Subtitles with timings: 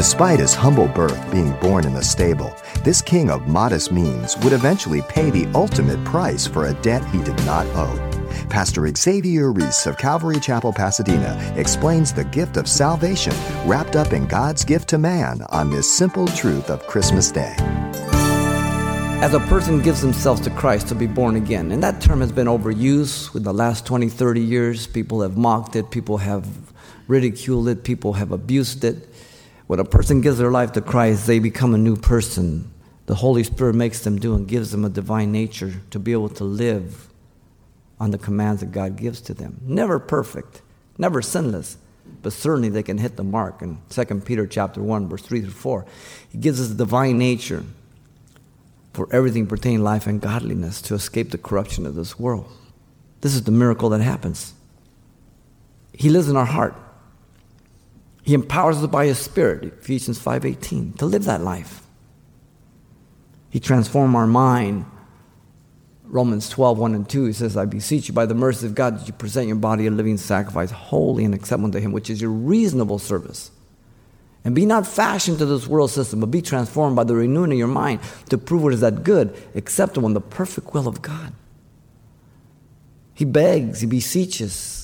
[0.00, 4.54] Despite his humble birth being born in a stable, this king of modest means would
[4.54, 7.98] eventually pay the ultimate price for a debt he did not owe.
[8.48, 13.34] Pastor Xavier Reese of Calvary Chapel, Pasadena explains the gift of salvation
[13.66, 17.54] wrapped up in God's gift to man on this simple truth of Christmas Day.
[19.20, 22.32] As a person gives themselves to Christ to be born again, and that term has
[22.32, 24.86] been overused in the last 20, 30 years.
[24.86, 26.48] People have mocked it, people have
[27.06, 29.06] ridiculed it, people have abused it.
[29.70, 32.72] When a person gives their life to Christ, they become a new person.
[33.06, 36.30] The Holy Spirit makes them do and gives them a divine nature to be able
[36.30, 37.08] to live
[38.00, 39.60] on the commands that God gives to them.
[39.62, 40.62] Never perfect,
[40.98, 41.76] never sinless,
[42.20, 43.62] but certainly they can hit the mark.
[43.62, 45.86] In 2 Peter chapter 1, verse 3 through 4,
[46.30, 47.62] he gives us a divine nature
[48.92, 52.50] for everything pertaining life and godliness to escape the corruption of this world.
[53.20, 54.52] This is the miracle that happens.
[55.92, 56.74] He lives in our heart.
[58.30, 61.82] He empowers us by his spirit, Ephesians 5:18, to live that life.
[63.48, 64.84] He transforms our mind.
[66.04, 69.00] Romans 12, 1 and 2, he says, I beseech you by the mercy of God
[69.00, 72.20] that you present your body a living sacrifice, holy and acceptable to him, which is
[72.20, 73.50] your reasonable service.
[74.44, 77.58] And be not fashioned to this world system, but be transformed by the renewing of
[77.58, 81.32] your mind to prove what is that good, acceptable, and the perfect will of God.
[83.12, 84.79] He begs, he beseeches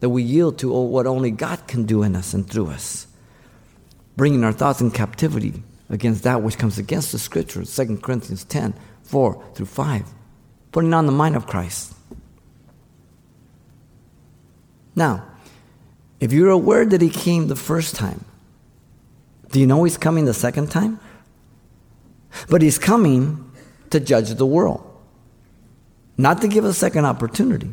[0.00, 3.06] that we yield to what only God can do in us and through us,
[4.16, 8.74] bringing our thoughts in captivity against that which comes against the scriptures, 2 Corinthians 10
[9.02, 10.06] 4 through 5,
[10.72, 11.94] putting on the mind of Christ.
[14.94, 15.26] Now,
[16.20, 18.24] if you're aware that he came the first time,
[19.50, 21.00] do you know he's coming the second time?
[22.48, 23.50] But he's coming
[23.90, 24.86] to judge the world,
[26.16, 27.72] not to give a second opportunity.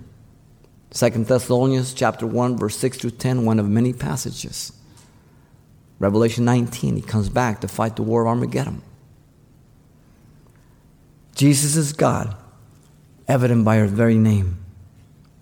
[0.92, 4.72] Second Thessalonians chapter 1, verse 6 through 10, one of many passages.
[6.00, 8.82] Revelation 19, he comes back to fight the war of Armageddon.
[11.36, 12.36] Jesus is God,
[13.28, 14.64] evident by his very name.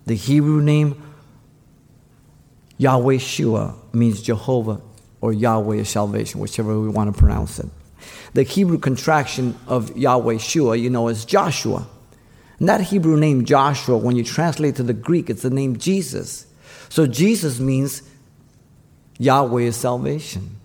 [0.06, 1.02] The Hebrew name
[2.78, 4.80] Yehoshua means Jehovah
[5.20, 7.66] or Yahweh is salvation, whichever we want to pronounce it.
[8.34, 11.86] The Hebrew contraction of Yehoshua, you know, is Joshua.
[12.58, 16.46] And that Hebrew name Joshua, when you translate to the Greek, it's the name Jesus.
[16.88, 18.02] So Jesus means
[19.18, 20.56] Yahweh is salvation.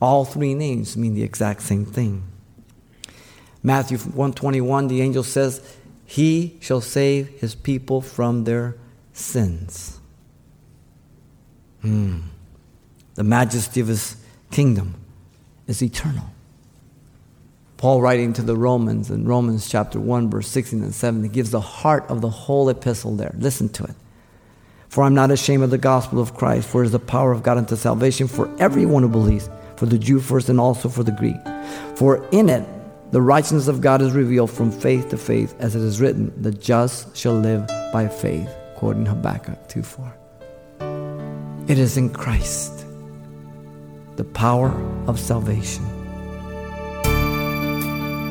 [0.00, 2.24] All three names mean the exact same thing.
[3.62, 8.76] Matthew 121, the angel says, He shall save his people from their
[9.14, 9.98] sins.
[11.82, 12.22] Mm.
[13.14, 14.16] The majesty of his
[14.50, 14.94] kingdom
[15.66, 16.33] is eternal.
[17.84, 21.60] Paul, writing to the Romans in Romans chapter 1, verse 16 and 17, gives the
[21.60, 23.34] heart of the whole epistle there.
[23.36, 23.94] Listen to it.
[24.88, 27.42] For I'm not ashamed of the gospel of Christ, for it is the power of
[27.42, 31.12] God unto salvation for everyone who believes, for the Jew first and also for the
[31.12, 31.36] Greek.
[31.94, 32.66] For in it
[33.12, 36.52] the righteousness of God is revealed from faith to faith, as it is written, the
[36.52, 40.16] just shall live by faith, quoting Habakkuk 2 4.
[41.68, 42.86] It is in Christ,
[44.16, 44.70] the power
[45.06, 45.84] of salvation.